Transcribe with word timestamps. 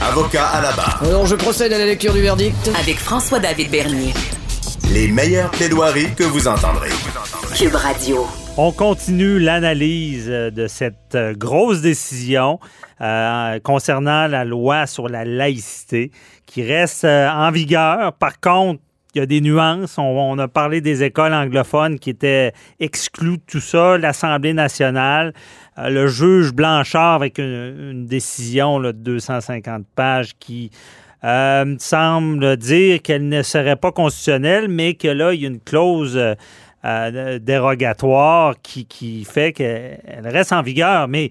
Avocat 0.00 0.46
à 0.46 0.62
la 0.62 0.70
barre. 0.72 1.02
Alors 1.02 1.26
je 1.26 1.34
procède 1.34 1.72
à 1.72 1.78
la 1.78 1.84
lecture 1.84 2.12
du 2.14 2.20
verdict. 2.20 2.70
Avec 2.78 2.98
François-David 2.98 3.68
Bernier. 3.68 4.14
Les 4.92 5.08
meilleures 5.08 5.50
plaidoiries 5.50 6.14
que 6.14 6.22
vous 6.22 6.46
entendrez. 6.46 6.90
Cube 7.56 7.74
Radio. 7.74 8.24
On 8.56 8.70
continue 8.70 9.40
l'analyse 9.40 10.28
de 10.28 10.66
cette 10.68 11.16
euh, 11.16 11.34
grosse 11.34 11.80
décision 11.80 12.60
euh, 13.00 13.58
concernant 13.58 14.28
la 14.28 14.44
loi 14.44 14.86
sur 14.86 15.08
la 15.08 15.24
laïcité 15.24 16.12
qui 16.46 16.62
reste 16.62 17.04
euh, 17.04 17.28
en 17.28 17.50
vigueur. 17.50 18.12
Par 18.12 18.38
contre, 18.38 18.80
il 19.14 19.18
y 19.18 19.20
a 19.22 19.26
des 19.26 19.40
nuances. 19.40 19.98
On, 19.98 20.38
a 20.38 20.48
parlé 20.48 20.80
des 20.80 21.02
écoles 21.02 21.34
anglophones 21.34 21.98
qui 21.98 22.10
étaient 22.10 22.52
exclues 22.80 23.38
de 23.38 23.42
tout 23.46 23.60
ça, 23.60 23.98
l'Assemblée 23.98 24.52
nationale, 24.52 25.32
le 25.76 26.06
juge 26.06 26.52
Blanchard 26.52 27.14
avec 27.14 27.38
une, 27.38 28.06
décision 28.06 28.80
de 28.80 28.92
250 28.92 29.86
pages 29.94 30.32
qui 30.38 30.70
semble 31.22 32.56
dire 32.56 33.02
qu'elle 33.02 33.28
ne 33.28 33.42
serait 33.42 33.76
pas 33.76 33.92
constitutionnelle, 33.92 34.68
mais 34.68 34.94
que 34.94 35.08
là, 35.08 35.32
il 35.34 35.42
y 35.42 35.44
a 35.44 35.48
une 35.48 35.60
clause 35.60 36.18
euh, 36.84 37.38
dérogatoire 37.40 38.54
qui, 38.62 38.86
qui 38.86 39.24
fait 39.24 39.52
qu'elle 39.52 40.26
reste 40.26 40.52
en 40.52 40.62
vigueur. 40.62 41.08
Mais 41.08 41.30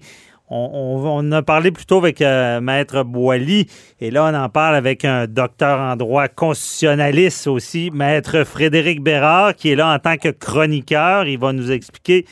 on, 0.50 1.32
a 1.32 1.42
parlé 1.42 1.70
plutôt 1.70 1.98
avec 1.98 2.22
euh, 2.22 2.60
Maître 2.60 3.02
Boily, 3.02 3.66
et 4.00 4.10
là, 4.10 4.24
on 4.24 4.34
en 4.34 4.48
parle 4.48 4.76
avec 4.76 5.04
un 5.04 5.26
docteur 5.26 5.78
en 5.80 5.96
droit 5.96 6.28
constitutionnaliste 6.28 7.46
aussi, 7.46 7.90
Maître 7.92 8.44
Frédéric 8.44 9.02
Bérard, 9.02 9.54
qui 9.54 9.70
est 9.70 9.76
là 9.76 9.92
en 9.94 9.98
tant 9.98 10.16
que 10.16 10.28
chroniqueur. 10.28 11.26
Il 11.26 11.38
va 11.38 11.52
nous 11.52 11.70
expliquer 11.70 12.24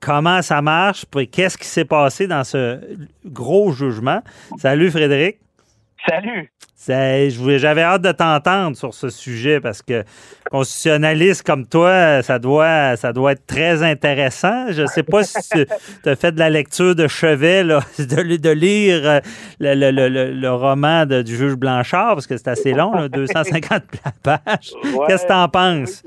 comment 0.00 0.42
ça 0.42 0.62
marche, 0.62 1.04
qu'est-ce 1.32 1.58
qui 1.58 1.66
s'est 1.66 1.84
passé 1.84 2.26
dans 2.26 2.44
ce 2.44 2.78
gros 3.24 3.72
jugement. 3.72 4.22
Salut, 4.58 4.90
Frédéric. 4.90 5.38
Salut. 6.06 6.50
J'avais 6.86 7.82
hâte 7.82 8.02
de 8.02 8.12
t'entendre 8.12 8.76
sur 8.76 8.94
ce 8.94 9.10
sujet 9.10 9.60
parce 9.60 9.82
que 9.82 10.04
constitutionnaliste 10.50 11.44
comme 11.44 11.66
toi, 11.66 12.22
ça 12.22 12.38
doit, 12.38 12.96
ça 12.96 13.12
doit 13.12 13.32
être 13.32 13.46
très 13.46 13.82
intéressant. 13.82 14.70
Je 14.70 14.82
ne 14.82 14.86
sais 14.86 15.02
pas 15.02 15.24
si 15.24 15.48
tu 15.50 15.66
as 16.08 16.16
fait 16.16 16.32
de 16.32 16.38
la 16.38 16.50
lecture 16.50 16.94
de 16.94 17.08
chevet, 17.08 17.64
de, 17.64 18.36
de, 18.36 18.50
lire 18.50 19.00
euh, 19.04 19.20
le, 19.60 20.48
roman 20.48 21.04
du 21.04 21.36
juge 21.36 21.56
Blanchard, 21.56 22.14
parce 22.14 22.26
que 22.26 22.36
c'est 22.36 22.48
assez 22.48 22.72
long, 22.72 23.08
250 23.08 23.82
pages. 24.22 24.72
Qu'est-ce 25.08 25.22
que 25.24 25.28
tu 25.28 25.34
en 25.34 25.48
penses? 25.48 26.04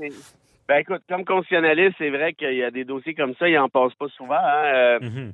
Ben 0.68 0.78
écoute, 0.78 1.02
comme 1.08 1.24
constitutionnaliste, 1.24 1.96
c'est 1.98 2.10
vrai 2.10 2.32
qu'il 2.32 2.54
y 2.54 2.64
a 2.64 2.70
des 2.70 2.84
dossiers 2.84 3.14
comme 3.14 3.34
ça, 3.38 3.48
il 3.48 3.54
n'en 3.56 3.68
passe 3.68 3.92
pas 3.94 4.08
souvent. 4.16 4.34
Hein. 4.34 4.64
Euh, 4.64 4.98
mm-hmm. 5.00 5.32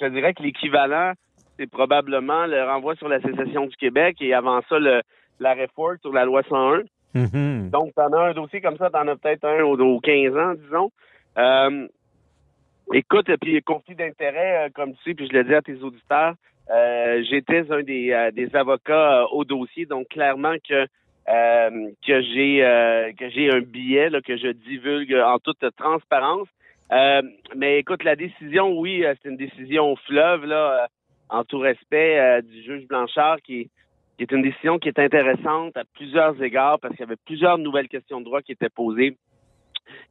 Je 0.00 0.06
dirais 0.06 0.32
que 0.32 0.42
l'équivalent 0.42 1.12
c'est 1.58 1.70
probablement 1.70 2.46
le 2.46 2.62
renvoi 2.64 2.94
sur 2.96 3.08
la 3.08 3.20
sécession 3.20 3.66
du 3.66 3.76
Québec 3.76 4.16
et 4.20 4.34
avant 4.34 4.60
ça, 4.68 4.78
le, 4.78 5.02
l'arrêt 5.40 5.68
Ford 5.74 5.94
sur 6.00 6.12
la 6.12 6.24
loi 6.24 6.42
101. 6.48 6.82
Mm-hmm. 7.14 7.70
Donc, 7.70 7.92
tu 7.94 8.02
en 8.02 8.12
as 8.12 8.30
un 8.30 8.34
dossier 8.34 8.60
comme 8.60 8.76
ça, 8.76 8.90
tu 8.90 8.96
en 8.96 9.08
as 9.08 9.16
peut-être 9.16 9.44
un 9.44 9.62
aux, 9.62 10.00
15 10.00 10.36
ans, 10.36 10.54
disons. 10.54 10.90
Euh, 11.38 11.86
écoute, 12.92 13.30
puis 13.40 13.62
conflit 13.62 13.94
d'intérêt, 13.94 14.66
euh, 14.66 14.68
comme 14.74 14.94
tu 14.94 15.02
sais, 15.04 15.14
puis 15.14 15.28
je 15.28 15.32
le 15.32 15.44
dis 15.44 15.54
à 15.54 15.62
tes 15.62 15.80
auditeurs, 15.82 16.34
euh, 16.70 17.22
j'étais 17.30 17.70
un 17.70 17.82
des, 17.82 18.30
des 18.34 18.54
avocats 18.56 19.26
au 19.32 19.44
dossier, 19.44 19.86
donc 19.86 20.08
clairement 20.08 20.56
que 20.68 20.86
que 21.26 22.22
j'ai 22.22 23.14
que 23.18 23.28
j'ai 23.30 23.50
un 23.50 23.60
billet 23.60 24.10
là, 24.10 24.20
que 24.20 24.36
je 24.36 24.48
divulgue 24.52 25.14
en 25.14 25.38
toute 25.38 25.64
transparence. 25.76 26.46
mais 27.56 27.78
écoute, 27.78 28.04
la 28.04 28.14
décision, 28.14 28.78
oui, 28.78 29.04
c'est 29.04 29.28
une 29.28 29.36
décision 29.36 29.96
fleuve 30.06 30.44
là 30.44 30.88
en 31.28 31.44
tout 31.44 31.58
respect 31.58 32.18
euh, 32.18 32.42
du 32.42 32.62
juge 32.62 32.86
Blanchard, 32.86 33.40
qui, 33.42 33.70
est 34.18 34.32
une 34.32 34.42
décision 34.42 34.78
qui 34.78 34.88
est 34.88 34.98
intéressante 34.98 35.76
à 35.76 35.84
plusieurs 35.94 36.42
égards 36.42 36.80
parce 36.80 36.94
qu'il 36.94 37.04
y 37.04 37.08
avait 37.08 37.20
plusieurs 37.26 37.58
nouvelles 37.58 37.88
questions 37.88 38.20
de 38.20 38.24
droit 38.24 38.40
qui 38.40 38.52
étaient 38.52 38.70
posées. 38.70 39.16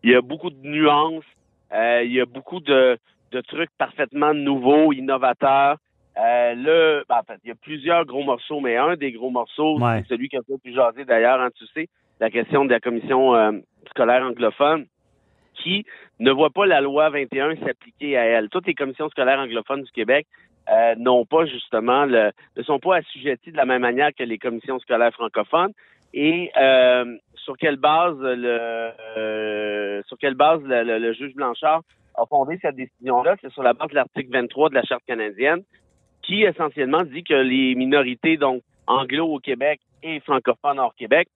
Il 0.03 0.11
y 0.11 0.15
a 0.15 0.21
beaucoup 0.21 0.51
de 0.51 0.67
nuances, 0.67 1.23
euh, 1.73 2.03
il 2.03 2.13
y 2.13 2.21
a 2.21 2.25
beaucoup 2.25 2.59
de, 2.59 2.99
trucs 3.47 3.71
parfaitement 3.77 4.33
nouveaux, 4.33 4.93
innovateurs. 4.93 5.77
Euh, 6.17 6.53
le, 6.55 7.03
ben, 7.09 7.17
en 7.17 7.23
fait, 7.23 7.39
il 7.43 7.49
y 7.49 7.51
a 7.51 7.55
plusieurs 7.55 8.05
gros 8.05 8.23
morceaux, 8.23 8.61
mais 8.61 8.77
un 8.77 8.95
des 8.95 9.11
gros 9.11 9.29
morceaux, 9.29 9.77
c'est 9.79 10.07
celui 10.07 10.29
qui 10.29 10.37
a 10.37 10.39
un 10.39 10.43
peu 10.43 10.57
plus 10.57 10.73
jasé 10.73 11.03
d'ailleurs, 11.03 11.41
hein, 11.41 11.49
tu 11.53 11.65
sais, 11.73 11.89
la 12.19 12.29
question 12.29 12.63
de 12.63 12.69
la 12.69 12.79
commission 12.79 13.35
euh, 13.35 13.51
scolaire 13.89 14.23
anglophone 14.23 14.85
qui 15.55 15.85
ne 16.19 16.31
voit 16.31 16.49
pas 16.49 16.65
la 16.65 16.81
loi 16.81 17.09
21 17.09 17.55
s'appliquer 17.57 18.17
à 18.17 18.25
elle. 18.25 18.49
Toutes 18.49 18.67
les 18.67 18.73
commissions 18.73 19.09
scolaires 19.09 19.39
anglophones 19.39 19.83
du 19.83 19.91
Québec 19.91 20.27
euh, 20.69 20.95
n'ont 20.97 21.25
pas 21.25 21.45
justement 21.45 22.05
le, 22.05 22.31
ne 22.57 22.63
sont 22.63 22.79
pas 22.79 22.97
assujettis 22.97 23.51
de 23.51 23.57
la 23.57 23.65
même 23.65 23.81
manière 23.81 24.13
que 24.13 24.23
les 24.23 24.37
commissions 24.37 24.79
scolaires 24.79 25.13
francophones. 25.13 25.71
Et 26.13 26.51
euh, 26.57 27.17
sur 27.35 27.57
quelle 27.57 27.75
base 27.75 28.17
le 28.19 28.91
euh, 29.17 30.01
sur 30.07 30.17
quelle 30.17 30.33
base 30.35 30.61
le, 30.63 31.13
juge 31.13 31.35
Blanchard 31.35 31.81
a 32.15 32.25
fondé 32.25 32.57
cette 32.61 32.75
décision-là, 32.75 33.35
c'est 33.41 33.51
sur 33.51 33.61
la 33.61 33.73
base 33.73 33.89
de 33.89 33.95
l'article 33.95 34.31
23 34.31 34.69
de 34.69 34.75
la 34.75 34.83
Charte 34.83 35.03
canadienne, 35.05 35.63
qui 36.23 36.43
essentiellement 36.43 37.03
dit 37.03 37.23
que 37.23 37.33
les 37.33 37.75
minorités, 37.75 38.37
donc 38.37 38.63
anglo 38.87 39.25
au 39.25 39.39
Québec 39.39 39.81
et 40.01 40.19
francophones 40.21 40.79
hors 40.79 40.95
Québec, 40.95 41.27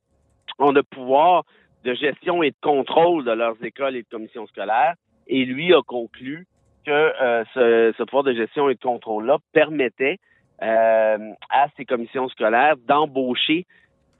ont 0.58 0.72
le 0.72 0.84
pouvoir 0.84 1.44
de 1.84 1.94
gestion 1.94 2.42
et 2.42 2.52
de 2.52 2.56
contrôle 2.62 3.26
de 3.26 3.32
leurs 3.32 3.64
écoles 3.64 3.96
et 3.96 4.04
de 4.04 4.08
commissions 4.10 4.48
scolaires. 4.48 4.96
Et 5.28 5.46
lui 5.46 5.74
a 5.74 5.82
conclu 5.86 6.48
que 6.86 6.92
euh, 6.92 7.44
ce, 7.54 8.04
pouvoir 8.04 8.24
de 8.24 8.34
gestion 8.34 8.70
et 8.70 8.76
de 8.76 8.80
contrôle-là 8.80 9.38
permettait 9.54 10.18
euh, 10.62 11.18
à 11.50 11.68
ces 11.78 11.86
commissions 11.86 12.28
scolaires 12.30 12.76
d'embaucher 12.88 13.66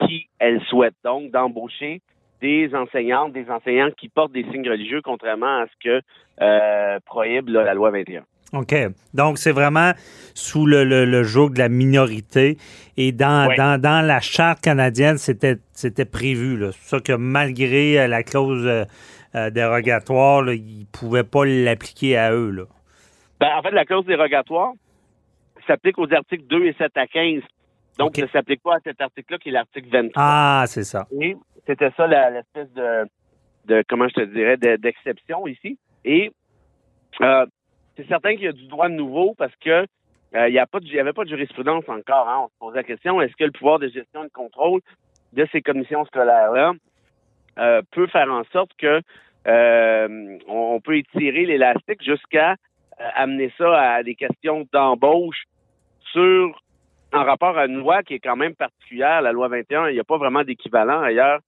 qui 0.06 0.28
elles 0.38 0.62
souhaitent. 0.68 0.94
Donc, 1.04 1.30
d'embaucher 1.30 2.00
des 2.40 2.74
enseignantes, 2.74 3.32
des 3.32 3.50
enseignants 3.50 3.90
qui 3.96 4.08
portent 4.08 4.32
des 4.32 4.44
signes 4.44 4.68
religieux, 4.68 5.02
contrairement 5.02 5.62
à 5.62 5.66
ce 5.66 5.88
que 5.88 6.02
euh, 6.40 6.98
prohibe 7.04 7.48
la 7.48 7.74
loi 7.74 7.90
21. 7.90 8.22
OK. 8.52 8.74
Donc, 9.14 9.38
c'est 9.38 9.52
vraiment 9.52 9.92
sous 10.34 10.66
le, 10.66 10.84
le, 10.84 11.22
joug 11.22 11.50
de 11.50 11.58
la 11.58 11.68
minorité. 11.68 12.56
Et 12.96 13.12
dans, 13.12 13.54
dans, 13.56 13.80
dans 13.80 14.04
la 14.04 14.20
charte 14.20 14.60
canadienne, 14.60 15.18
c'était, 15.18 15.58
c'était 15.72 16.06
prévu. 16.06 16.58
C'est 16.72 16.96
ça 16.96 17.00
que 17.00 17.12
malgré 17.12 18.08
la 18.08 18.22
clause 18.22 18.86
euh, 19.34 19.50
dérogatoire, 19.50 20.42
là, 20.42 20.54
ils 20.54 20.80
ne 20.80 20.84
pouvaient 20.86 21.24
pas 21.24 21.44
l'appliquer 21.44 22.16
à 22.16 22.32
eux. 22.32 22.50
Là. 22.50 22.64
Ben, 23.38 23.56
en 23.56 23.62
fait, 23.62 23.70
la 23.70 23.84
clause 23.84 24.04
dérogatoire 24.04 24.72
s'applique 25.66 25.98
aux 25.98 26.12
articles 26.12 26.44
2 26.46 26.66
et 26.66 26.74
7 26.74 26.96
à 26.96 27.06
15. 27.06 27.42
Donc, 27.98 28.16
ne 28.16 28.26
s'applique 28.28 28.62
pas 28.62 28.76
à 28.76 28.80
cet 28.82 29.00
article-là 29.00 29.38
qui 29.38 29.50
est 29.50 29.52
l'article 29.52 29.88
23. 29.90 30.12
Ah, 30.16 30.64
c'est 30.66 30.84
ça. 30.84 31.06
Et 31.20 31.36
c'était 31.66 31.90
ça 31.96 32.06
l'espèce 32.06 32.72
de, 32.72 33.06
de, 33.66 33.84
comment 33.88 34.08
je 34.08 34.14
te 34.14 34.24
dirais, 34.24 34.56
d'exception 34.56 35.46
ici. 35.46 35.78
Et 36.04 36.32
euh, 37.20 37.46
c'est 37.96 38.08
certain 38.08 38.34
qu'il 38.34 38.44
y 38.44 38.48
a 38.48 38.52
du 38.52 38.66
droit 38.68 38.88
nouveau 38.88 39.34
parce 39.36 39.54
que 39.56 39.86
euh, 40.34 40.48
il 40.48 40.52
n'y 40.52 40.98
avait 40.98 41.12
pas 41.12 41.24
de 41.24 41.28
jurisprudence 41.28 41.84
encore. 41.88 42.28
Hein. 42.28 42.44
On 42.44 42.48
se 42.48 42.54
pose 42.58 42.74
la 42.74 42.84
question, 42.84 43.20
est-ce 43.20 43.34
que 43.36 43.44
le 43.44 43.52
pouvoir 43.52 43.78
de 43.78 43.88
gestion 43.88 44.22
et 44.22 44.28
de 44.28 44.32
contrôle 44.32 44.80
de 45.32 45.46
ces 45.52 45.60
commissions 45.60 46.04
scolaires-là 46.06 46.72
euh, 47.58 47.82
peut 47.90 48.06
faire 48.06 48.30
en 48.30 48.42
sorte 48.52 48.70
que 48.78 49.00
euh, 49.48 50.38
on 50.48 50.80
peut 50.80 50.98
étirer 50.98 51.46
l'élastique 51.46 52.02
jusqu'à 52.02 52.52
euh, 52.52 53.08
amener 53.14 53.52
ça 53.56 53.94
à 53.94 54.02
des 54.02 54.14
questions 54.14 54.66
d'embauche 54.72 55.44
sur 56.12 56.60
en 57.12 57.24
rapport 57.24 57.58
à 57.58 57.66
une 57.66 57.78
loi 57.78 58.02
qui 58.02 58.14
est 58.14 58.20
quand 58.20 58.36
même 58.36 58.54
particulière, 58.54 59.22
la 59.22 59.32
loi 59.32 59.48
21. 59.48 59.88
Il 59.88 59.94
n'y 59.94 60.00
a 60.00 60.04
pas 60.04 60.18
vraiment 60.18 60.44
d'équivalent 60.44 61.02
ailleurs 61.02 61.40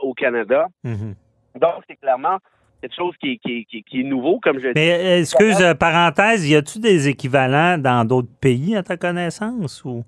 au 0.00 0.14
Canada. 0.14 0.68
Mm-hmm. 0.84 1.14
Donc, 1.60 1.82
c'est 1.88 1.96
clairement 1.96 2.38
quelque 2.80 2.94
chose 2.94 3.14
qui, 3.20 3.40
est 3.44 4.02
nouveau, 4.04 4.38
comme 4.40 4.60
je 4.60 4.68
Mais 4.74 5.20
excuse, 5.20 5.62
parenthèse, 5.78 6.48
y 6.48 6.54
a-tu 6.54 6.78
des 6.78 7.08
équivalents 7.08 7.78
dans 7.78 8.04
d'autres 8.04 8.32
pays 8.40 8.76
à 8.76 8.82
ta 8.82 8.96
connaissance 8.96 9.84
ou? 9.84 10.04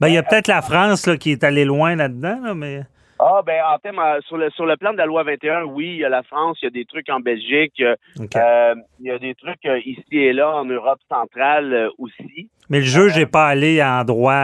Ben, 0.00 0.08
il 0.08 0.14
y 0.14 0.18
a 0.18 0.22
peut-être 0.22 0.46
la 0.46 0.62
France 0.62 1.06
là, 1.06 1.16
qui 1.16 1.32
est 1.32 1.42
allée 1.42 1.64
loin 1.64 1.96
là-dedans, 1.96 2.54
mais 2.54 2.82
ah, 3.20 3.42
ben, 3.44 3.62
en 3.64 3.78
thème, 3.78 3.98
euh, 3.98 4.20
sur 4.22 4.36
le, 4.36 4.50
sur 4.50 4.66
le 4.66 4.76
plan 4.76 4.92
de 4.92 4.98
la 4.98 5.06
loi 5.06 5.22
21, 5.24 5.64
oui, 5.64 5.86
il 5.88 5.96
y 5.96 6.04
a 6.04 6.08
la 6.08 6.22
France, 6.22 6.58
il 6.62 6.66
y 6.66 6.68
a 6.68 6.70
des 6.70 6.84
trucs 6.84 7.08
en 7.10 7.20
Belgique, 7.20 7.80
euh, 7.82 8.74
il 9.00 9.06
y 9.06 9.10
a 9.10 9.18
des 9.18 9.34
trucs 9.34 9.64
euh, 9.66 9.78
ici 9.84 10.04
et 10.12 10.32
là 10.32 10.56
en 10.56 10.64
Europe 10.64 11.00
centrale 11.08 11.90
aussi. 11.98 12.48
Mais 12.70 12.78
le 12.80 12.84
juge 12.86 13.16
n'est 13.16 13.26
pas 13.26 13.46
allé 13.48 13.82
en 13.82 14.04
droit, 14.04 14.34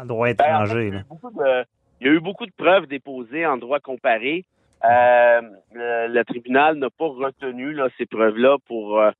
en 0.00 0.04
droit 0.06 0.26
Ben, 0.28 0.32
étranger. 0.32 0.86
il, 0.88 0.88
y 0.88 0.90
a 0.90 0.94
là. 0.94 1.00
eu 1.00 1.04
beaucoup 1.08 1.30
de, 1.30 1.64
il 2.00 2.06
y 2.06 2.10
a 2.10 2.12
eu 2.14 2.20
beaucoup 2.20 2.46
de 2.46 2.52
preuves 2.56 2.86
déposées 2.86 3.44
en 3.46 3.56
droit 3.58 3.80
comparé. 3.80 4.44
Euh, 4.84 5.40
le, 5.74 6.08
le 6.08 6.24
tribunal 6.24 6.76
n'a 6.76 6.88
pas 6.88 7.06
retenu 7.06 7.72
là, 7.74 7.88
ces 7.98 8.06
preuves-là 8.06 8.56
pour, 8.66 8.98
euh, 8.98 9.10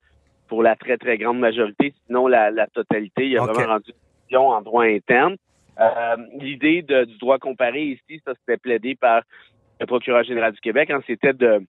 pour 0.49 0.63
la 0.63 0.75
très, 0.75 0.97
très 0.97 1.19
grande 1.19 1.39
majorité, 1.39 1.93
sinon 2.07 2.29
la, 2.29 2.51
la 2.51 2.67
totalité. 2.67 3.27
Il 3.29 3.37
a 3.37 3.43
vraiment 3.45 3.75
rendu 3.75 3.91
une 3.91 4.21
décision 4.23 4.49
en 4.49 4.63
droit 4.63 4.85
interne. 4.85 5.37
Euh, 5.81 6.17
L'idée 6.39 6.83
du 6.83 7.19
droit 7.19 7.39
comparé 7.39 7.83
ici, 7.83 8.21
ça 8.25 8.33
c'était 8.41 8.59
plaidé 8.59 8.95
par 8.95 9.23
le 9.81 9.87
procureur 9.87 10.25
général 10.25 10.53
du 10.53 10.61
Québec, 10.61 10.91
hein, 10.91 11.01
c'était 11.07 11.33
de, 11.33 11.63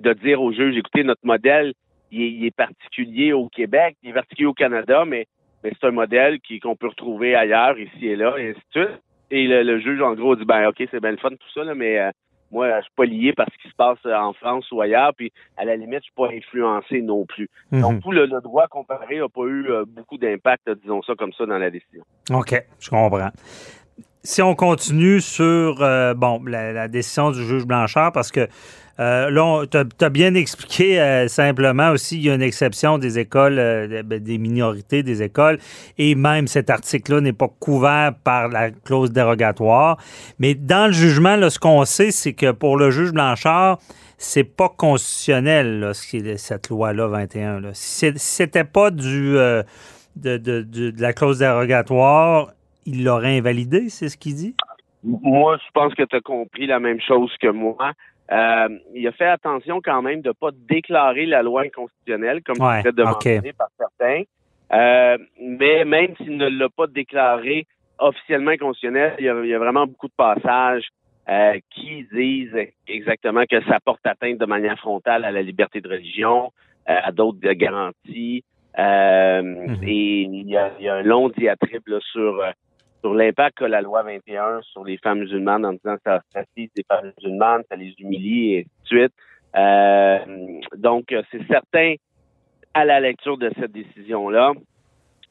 de 0.00 0.12
dire 0.12 0.40
au 0.40 0.52
juge, 0.52 0.76
écoutez, 0.76 1.02
notre 1.02 1.24
modèle, 1.26 1.74
il 2.12 2.22
est, 2.22 2.30
il 2.30 2.44
est 2.46 2.56
particulier 2.56 3.32
au 3.32 3.48
Québec, 3.48 3.96
il 4.02 4.10
est 4.10 4.14
particulier 4.14 4.46
au 4.46 4.54
Canada, 4.54 5.04
mais, 5.04 5.26
mais 5.62 5.72
c'est 5.72 5.86
un 5.86 5.92
modèle 5.92 6.38
qu'on 6.62 6.76
peut 6.76 6.88
retrouver 6.88 7.34
ailleurs, 7.34 7.78
ici 7.78 8.06
et 8.06 8.16
là, 8.16 8.36
et 8.38 8.50
ainsi 8.50 8.60
de 8.74 8.84
suite. 8.84 9.00
Et 9.30 9.48
le, 9.48 9.62
le 9.64 9.80
juge, 9.80 10.00
en 10.00 10.14
gros, 10.14 10.36
dit, 10.36 10.44
ben 10.44 10.68
OK, 10.68 10.76
c'est 10.90 11.00
bien 11.00 11.10
le 11.10 11.16
fun 11.16 11.30
tout 11.30 11.50
ça, 11.54 11.64
là, 11.64 11.74
mais 11.74 11.98
euh, 11.98 12.10
moi, 12.54 12.68
je 12.78 12.84
suis 12.84 12.94
pas 12.96 13.04
lié 13.04 13.32
par 13.32 13.46
ce 13.52 13.62
qui 13.62 13.68
se 13.68 13.74
passe 13.74 13.98
euh, 14.06 14.14
en 14.14 14.32
France 14.32 14.70
ou 14.70 14.80
ailleurs, 14.80 15.12
puis 15.16 15.32
à 15.56 15.64
la 15.64 15.74
limite, 15.74 15.98
je 15.98 16.04
suis 16.04 16.12
pas 16.16 16.28
influencé 16.32 17.02
non 17.02 17.26
plus. 17.26 17.50
Mhm. 17.72 17.80
Donc, 17.80 18.02
tout 18.02 18.12
le, 18.12 18.26
le 18.26 18.40
droit 18.40 18.68
comparé 18.68 19.18
n'a 19.18 19.28
pas 19.28 19.44
eu 19.46 19.66
euh, 19.68 19.84
beaucoup 19.86 20.18
d'impact, 20.18 20.70
disons 20.82 21.02
ça 21.02 21.14
comme 21.18 21.32
ça, 21.32 21.46
dans 21.46 21.58
la 21.58 21.70
décision. 21.70 22.04
OK, 22.30 22.54
je 22.78 22.90
comprends. 22.90 23.30
Si 24.22 24.40
on 24.40 24.54
continue 24.54 25.20
sur 25.20 25.82
euh, 25.82 26.14
bon 26.14 26.42
la, 26.46 26.72
la 26.72 26.88
décision 26.88 27.30
du 27.32 27.44
juge 27.44 27.66
Blanchard, 27.66 28.12
parce 28.12 28.30
que 28.30 28.48
euh, 29.00 29.28
là, 29.30 29.64
tu 29.66 30.04
as, 30.04 30.08
bien 30.10 30.34
expliqué 30.34 31.00
euh, 31.00 31.26
simplement 31.28 31.90
aussi, 31.90 32.16
il 32.16 32.22
y 32.24 32.30
a 32.30 32.34
une 32.34 32.42
exception 32.42 32.98
des 32.98 33.18
écoles, 33.18 33.58
euh, 33.58 34.02
ben, 34.04 34.18
des 34.20 34.38
minorités 34.38 35.02
des 35.02 35.22
écoles, 35.22 35.58
et 35.98 36.14
même 36.14 36.46
cet 36.46 36.70
article-là 36.70 37.20
n'est 37.20 37.32
pas 37.32 37.48
couvert 37.58 38.12
par 38.22 38.48
la 38.48 38.70
clause 38.70 39.10
dérogatoire. 39.12 39.98
Mais 40.38 40.54
dans 40.54 40.86
le 40.86 40.92
jugement, 40.92 41.36
là, 41.36 41.50
ce 41.50 41.58
qu'on 41.58 41.84
sait, 41.84 42.10
c'est 42.12 42.34
que 42.34 42.52
pour 42.52 42.76
le 42.76 42.90
juge 42.90 43.12
Blanchard, 43.12 43.78
c'est 44.16 44.44
pas 44.44 44.68
constitutionnel, 44.68 45.80
là, 45.80 45.92
ce 45.94 46.06
qui 46.06 46.18
est- 46.18 46.36
cette 46.36 46.68
loi-là 46.68 47.08
21. 47.08 47.60
Là. 47.60 47.70
Si 47.72 48.12
c'était 48.16 48.64
pas 48.64 48.90
du, 48.90 49.36
euh, 49.36 49.62
de, 50.16 50.36
de- 50.36 50.62
de- 50.62 50.90
de 50.90 51.02
la 51.02 51.12
clause 51.12 51.40
dérogatoire, 51.40 52.52
il 52.86 53.02
l'aurait 53.04 53.36
invalidé, 53.38 53.88
c'est 53.88 54.08
ce 54.08 54.16
qu'il 54.16 54.34
dit? 54.36 54.54
Moi, 55.02 55.58
je 55.58 55.70
pense 55.74 55.92
que 55.94 56.02
tu 56.04 56.16
as 56.16 56.20
compris 56.20 56.66
la 56.66 56.80
même 56.80 57.00
chose 57.00 57.30
que 57.40 57.48
moi. 57.48 57.92
Euh, 58.32 58.68
il 58.94 59.06
a 59.06 59.12
fait 59.12 59.26
attention 59.26 59.80
quand 59.84 60.02
même 60.02 60.22
de 60.22 60.28
ne 60.28 60.32
pas 60.32 60.50
déclarer 60.52 61.26
la 61.26 61.42
loi 61.42 61.62
inconstitutionnelle, 61.62 62.42
comme 62.42 62.60
Ouais, 62.60 62.78
c'était 62.78 62.92
demandé 62.92 63.52
par 63.52 63.68
certains. 63.78 64.22
Euh, 64.72 65.18
mais 65.40 65.84
même 65.84 66.16
s'il 66.16 66.36
ne 66.36 66.48
l'a 66.48 66.68
pas 66.70 66.86
déclaré 66.86 67.66
officiellement 67.98 68.52
inconstitutionnel, 68.52 69.14
il 69.18 69.26
y 69.26 69.28
a, 69.28 69.40
il 69.44 69.50
y 69.50 69.54
a 69.54 69.58
vraiment 69.58 69.86
beaucoup 69.86 70.08
de 70.08 70.14
passages 70.16 70.88
euh, 71.28 71.58
qui 71.70 72.06
disent 72.12 72.56
exactement 72.88 73.44
que 73.48 73.62
ça 73.64 73.78
porte 73.84 74.04
atteinte 74.06 74.38
de 74.38 74.46
manière 74.46 74.78
frontale 74.78 75.24
à 75.24 75.30
la 75.30 75.42
liberté 75.42 75.80
de 75.80 75.88
religion, 75.88 76.50
euh, 76.88 76.96
à 77.02 77.12
d'autres 77.12 77.38
garanties. 77.52 78.42
Euh, 78.78 79.42
Mhm. 79.42 79.84
Et 79.86 80.22
il 80.22 80.48
y, 80.48 80.56
a, 80.56 80.72
il 80.78 80.84
y 80.84 80.88
a 80.88 80.94
un 80.96 81.02
long 81.02 81.28
diatribe 81.28 81.86
là, 81.86 81.98
sur 82.12 82.40
euh, 82.40 82.50
sur 83.04 83.12
l'impact 83.12 83.58
que 83.58 83.64
la 83.66 83.82
loi 83.82 84.02
21 84.02 84.62
sur 84.62 84.82
les 84.82 84.96
femmes 84.96 85.18
musulmanes 85.18 85.66
en 85.66 85.74
disant 85.74 85.96
que 85.96 86.02
ça 86.06 86.22
fragilise 86.30 86.70
les 86.74 86.84
femmes 86.88 87.12
musulmanes, 87.18 87.62
ça 87.68 87.76
les 87.76 87.94
humilie 87.98 88.54
et 88.54 88.58
ainsi 88.60 88.70
de 88.82 88.86
suite. 88.86 89.12
Euh, 89.56 90.18
donc, 90.78 91.14
c'est 91.30 91.46
certain, 91.46 91.96
à 92.72 92.86
la 92.86 93.00
lecture 93.00 93.36
de 93.36 93.50
cette 93.60 93.72
décision-là, 93.72 94.52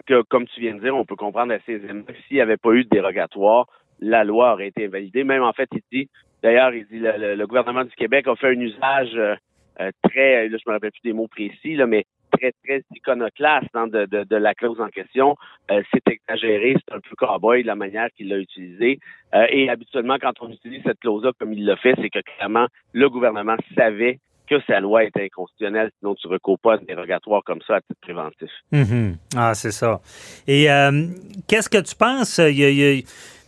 que, 0.05 0.21
comme 0.21 0.45
tu 0.47 0.61
viens 0.61 0.75
de 0.75 0.81
dire, 0.81 0.95
on 0.95 1.03
peut 1.03 1.15
comprendre 1.15 1.51
assez 1.51 1.73
aisément 1.73 2.03
que 2.03 2.13
s'il 2.27 2.35
n'y 2.35 2.41
avait 2.41 2.57
pas 2.57 2.73
eu 2.73 2.83
de 2.83 2.89
dérogatoire, 2.89 3.65
la 3.99 4.23
loi 4.23 4.53
aurait 4.53 4.67
été 4.67 4.85
invalidée. 4.85 5.23
Même, 5.23 5.41
en 5.41 5.53
fait, 5.53 5.69
il 5.71 5.81
dit, 5.91 6.09
d'ailleurs, 6.43 6.75
il 6.75 6.85
dit, 6.85 6.99
le, 6.99 7.13
le- 7.17 7.35
le 7.35 7.47
gouvernement 7.47 7.85
du 7.85 7.95
Québec 7.95 8.27
a 8.27 8.35
fait 8.35 8.49
un 8.49 8.59
usage 8.59 9.15
euh, 9.15 9.35
euh, 9.79 9.89
très, 10.03 10.47
là, 10.47 10.57
je 10.63 10.69
me 10.69 10.73
rappelle 10.73 10.91
plus 10.91 11.01
des 11.09 11.13
mots 11.13 11.27
précis, 11.27 11.75
là, 11.75 11.87
mais 11.87 12.05
très, 12.37 12.53
très 12.63 12.83
iconoclaste 12.95 13.69
hein, 13.73 13.87
de, 13.87 14.05
de, 14.05 14.35
la 14.35 14.53
clause 14.53 14.79
en 14.81 14.87
question. 14.87 15.35
Euh, 15.71 15.81
c'est 15.93 16.07
exagéré, 16.07 16.75
c'est 16.77 16.95
un 16.95 16.99
peu 16.99 17.15
cowboy 17.15 17.63
la 17.63 17.75
manière 17.75 18.07
qu'il 18.15 18.29
l'a 18.29 18.37
utilisé. 18.37 18.99
Euh, 19.33 19.45
et 19.49 19.69
habituellement, 19.69 20.17
quand 20.21 20.33
on 20.41 20.49
utilise 20.49 20.81
cette 20.83 20.99
clause-là 20.99 21.31
comme 21.39 21.53
il 21.53 21.65
l'a 21.65 21.77
fait, 21.77 21.93
c'est 22.01 22.09
que 22.09 22.19
clairement, 22.19 22.67
le 22.93 23.09
gouvernement 23.09 23.55
savait 23.75 24.19
que 24.47 24.55
sa 24.67 24.79
loi 24.81 25.05
était 25.05 25.23
inconstitutionnelle, 25.23 25.89
sinon 25.99 26.15
tu 26.15 26.27
ne 26.27 26.33
recours 26.33 26.59
pas 26.59 26.73
à 26.73 26.75
un 26.75 26.83
dérogatoire 26.83 27.43
comme 27.45 27.61
ça 27.65 27.77
à 27.77 27.81
titre 27.81 27.99
préventif. 28.01 28.49
Mhm. 28.71 29.15
Ah, 29.35 29.53
c'est 29.53 29.71
ça. 29.71 30.01
Et 30.47 30.69
euh, 30.69 31.07
qu'est-ce 31.47 31.69
que 31.69 31.81
tu 31.81 31.95
penses? 31.95 32.39
Il 32.39 32.59
y 32.59 32.65
a, 32.65 33.01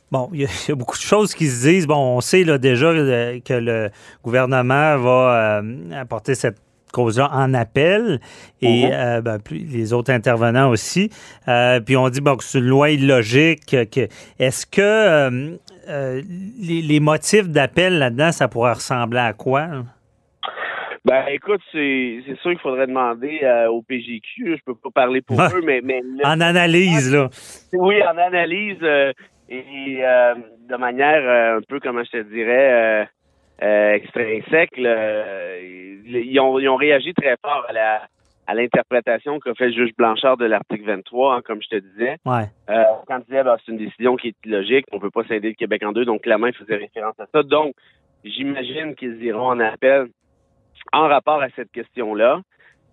bon, 0.09 0.29
il 0.33 0.43
y, 0.43 0.45
a, 0.45 0.75
beaucoup 0.75 0.95
de 0.95 1.01
choses 1.01 1.35
qui 1.35 1.47
se 1.47 1.67
disent. 1.67 1.85
Bon, 1.85 2.15
on 2.17 2.21
sait 2.21 2.45
déjà 2.59 2.93
que 2.93 3.53
le 3.53 3.89
gouvernement 4.23 4.97
va 4.97 5.61
apporter 5.93 6.33
cette 6.33 6.64
cause-là 6.95 7.29
en 7.33 7.53
appel 7.53 8.19
et 8.61 8.85
Mhm. 8.85 8.91
euh, 8.93 9.21
ben, 9.21 9.37
les 9.51 9.93
autres 9.93 10.11
intervenants 10.11 10.69
aussi. 10.69 11.09
Euh, 11.47 11.79
puis 11.79 11.95
on 11.97 12.09
dit 12.09 12.21
bon, 12.21 12.35
que 12.37 12.43
c'est 12.43 12.59
une 12.59 12.65
loi 12.65 12.89
illogique. 12.91 13.65
Que, 13.91 14.07
Est-ce 14.39 14.65
que 14.65 14.81
euh, 14.81 16.21
les, 16.67 16.81
les 16.81 16.99
motifs 16.99 17.47
d'appel 17.49 17.99
là-dedans, 17.99 18.31
ça 18.31 18.47
pourrait 18.47 18.73
ressembler 18.73 19.19
à 19.19 19.33
quoi? 19.33 19.67
Ben 21.05 21.23
écoute, 21.29 21.61
c'est 21.71 22.23
sûr 22.41 22.51
qu'il 22.51 22.59
faudrait 22.59 22.87
demander 22.87 23.39
euh, 23.43 23.67
au 23.69 23.83
PGQ. 23.83 24.57
Je 24.57 24.63
peux 24.65 24.73
pas 24.73 24.89
parler 24.91 25.21
pour 25.21 25.39
eux, 25.39 25.61
mais, 25.63 25.81
En 26.23 26.41
analyse, 26.41 27.13
là. 27.13 27.29
oui, 27.73 27.95
en 28.01 28.17
analyse 28.17 28.79
euh, 28.81 29.13
et 29.47 29.99
euh, 30.03 30.33
de 30.67 30.75
manière 30.77 31.57
un 31.57 31.61
peu, 31.69 31.79
comment 31.79 32.01
je 32.03 32.09
te 32.17 32.23
dirais, 32.23 33.07
euh, 33.61 33.65
euh, 33.65 33.93
extrinsèque, 33.93 34.77
là, 34.77 35.57
ils, 35.61 36.39
ont, 36.39 36.59
ils 36.59 36.67
ont 36.69 36.75
réagi 36.75 37.13
très 37.13 37.35
fort 37.41 37.65
à 37.69 37.73
la 37.73 38.01
à 38.47 38.53
l'interprétation 38.53 39.39
qu'a 39.39 39.55
fait 39.55 39.69
le 39.69 39.73
juge 39.73 39.95
Blanchard 39.97 40.37
de 40.37 40.45
l'article 40.45 40.83
23, 40.85 41.33
hein, 41.37 41.41
comme 41.43 41.63
je 41.63 41.67
te 41.67 41.75
disais. 41.77 42.17
Ouais. 42.25 42.43
Euh, 42.69 42.83
quand 43.07 43.17
il 43.17 43.23
disait 43.25 43.43
ben, 43.43 43.57
c'est 43.65 43.71
une 43.71 43.79
décision 43.79 44.15
qui 44.17 44.27
est 44.27 44.35
illogique, 44.45 44.85
on 44.91 44.99
peut 44.99 45.09
pas 45.09 45.23
scinder 45.23 45.47
le 45.49 45.55
Québec 45.55 45.81
en 45.83 45.91
deux, 45.93 46.05
donc 46.05 46.21
clairement, 46.21 46.45
il 46.45 46.53
faisait 46.53 46.75
référence 46.75 47.19
à 47.19 47.25
ça. 47.33 47.41
Donc, 47.41 47.73
j'imagine 48.23 48.93
qu'ils 48.93 49.23
iront 49.23 49.47
en 49.47 49.59
appel 49.59 50.09
en 50.93 51.07
rapport 51.07 51.41
à 51.41 51.47
cette 51.55 51.71
question-là. 51.71 52.41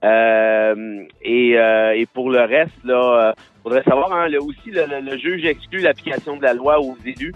Euh, 0.05 1.05
et, 1.23 1.59
euh, 1.59 1.93
et 1.97 2.07
pour 2.07 2.31
le 2.31 2.41
reste, 2.41 2.83
là, 2.85 3.29
euh, 3.29 3.33
faudrait 3.63 3.83
savoir 3.85 4.13
hein, 4.13 4.29
le- 4.29 4.43
aussi 4.43 4.71
le, 4.71 4.85
le- 4.87 5.01
le 5.11 5.17
juge 5.19 5.45
exclut 5.45 5.81
l'application 5.81 6.37
de 6.37 6.43
la 6.43 6.55
loi 6.55 6.81
aux 6.81 6.97
élus 7.07 7.33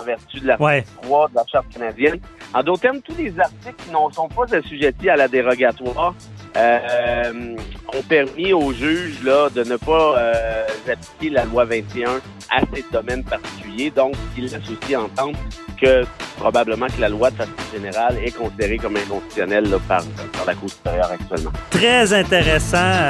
en 0.00 0.04
vertu 0.04 0.40
de 0.40 0.46
l'article 0.46 0.64
Ouais. 0.64 0.84
3 1.02 1.28
de 1.28 1.34
la 1.34 1.44
Charte 1.50 1.66
canadienne. 1.72 2.18
En 2.54 2.62
d'autres 2.62 2.82
termes, 2.82 3.00
tous 3.02 3.16
les 3.16 3.38
articles 3.38 3.74
qui 3.84 3.90
ne 3.90 4.12
sont 4.12 4.28
pas 4.28 4.54
assujettis 4.56 5.10
à 5.10 5.16
la 5.16 5.28
dérogatoire 5.28 6.14
euh, 6.56 7.56
ont 7.94 8.02
permis 8.08 8.52
aux 8.52 8.72
juges 8.72 9.22
là, 9.24 9.48
de 9.50 9.62
ne 9.64 9.76
pas 9.76 10.18
euh, 10.18 10.64
appliquer 10.90 11.30
la 11.34 11.44
loi 11.44 11.64
21 11.64 12.20
à 12.50 12.60
ces 12.74 12.84
domaines 12.92 13.24
particuliers. 13.24 13.90
Donc, 13.90 14.14
il 14.36 14.44
laisse 14.44 14.54
aussi 14.54 14.96
entendre 14.96 15.38
que 15.80 16.04
probablement 16.38 16.86
que 16.86 17.00
la 17.00 17.08
loi 17.08 17.30
de 17.30 17.36
façon 17.36 17.50
générale 17.72 18.18
est 18.24 18.30
considérée 18.34 18.78
comme 18.78 18.96
inconstitutionnelle 18.96 19.68
là, 19.68 19.78
par, 19.86 20.02
par 20.32 20.46
la 20.46 20.54
Cour 20.54 20.70
supérieure 20.70 21.10
actuellement. 21.10 21.50
Très 21.70 22.12
intéressant. 22.14 23.08